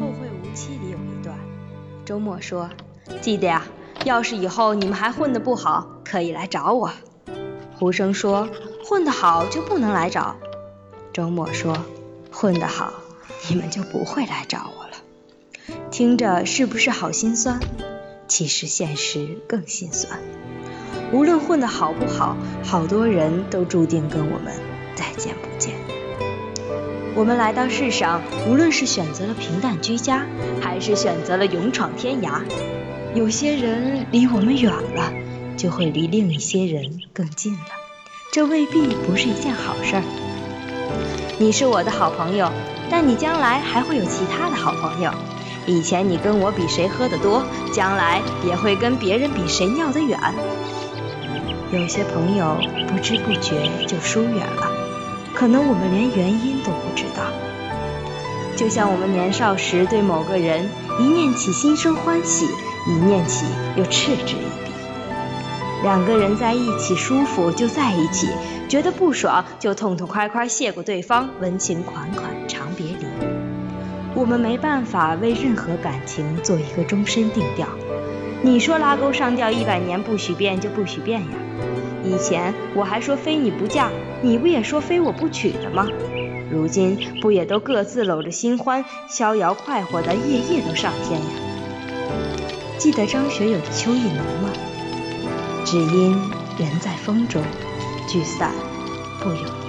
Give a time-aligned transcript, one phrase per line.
[0.00, 1.38] 后会无期里有一段，
[2.04, 2.70] 周末说
[3.20, 3.64] ：“记得呀，
[4.04, 6.90] 要是以后你们还混得不好，可以来找我。”
[7.76, 8.48] 胡生说
[8.86, 10.36] ：“混得好就不能来找。”
[11.12, 11.76] 周末说
[12.32, 12.94] ：“混得好，
[13.48, 14.92] 你们就不会来找我了。”
[15.90, 17.60] 听着是不是好心酸？
[18.26, 20.18] 其实现实更心酸。
[21.12, 24.54] 无论混得好不好，好多人都注定跟我们
[24.96, 25.74] 再见不见。
[27.16, 30.26] 我们来到世上，无论是选择了平淡居家，
[30.60, 32.40] 还是选择了勇闯天涯，
[33.14, 35.12] 有些人离我们远了，
[35.56, 37.60] 就会离另一些人更近了。
[38.32, 40.02] 这未必不是一件好事儿。
[41.38, 42.50] 你是我的好朋友，
[42.90, 45.12] 但你将来还会有其他的好朋友。
[45.66, 50.18] 以前你跟我比谁喝得多，将来也会跟别人比谁尿得远。
[51.70, 52.56] 有些朋友
[52.88, 54.68] 不知不觉就疏远了，
[55.34, 57.24] 可能我们连原因都不知道。
[58.56, 62.46] 就像我们年少时对某个人一念起心生欢喜，
[62.86, 63.44] 一念起
[63.76, 64.72] 又嗤之以鼻。
[65.82, 68.28] 两个人在一起舒服就在一起，
[68.68, 73.06] 觉得不爽就痛痛快快谢过对方，温情款款长别离。
[74.14, 77.66] 我们没办法为任何感情做一个终身定调。
[78.40, 81.26] 你说拉钩上吊一百年不许变就不许变呀？
[82.04, 83.88] 以前我还说非你不嫁，
[84.22, 85.88] 你不也说非我不娶的吗？
[86.50, 91.26] 如今不也都各自搂着新欢，逍遥快活的夜夜都上天呀？
[92.78, 94.50] 记得张学友的《秋意浓》吗？
[95.64, 96.10] 只因
[96.58, 97.42] 人在风中，
[98.06, 98.52] 聚散
[99.20, 99.63] 不由。